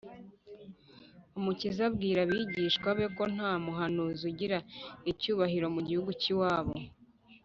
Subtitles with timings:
[1.37, 4.57] Umukiza abwira abigishwa be ko nta muhanuzi ugira
[5.11, 6.75] icyubahiro mu gihugu cy’iwabo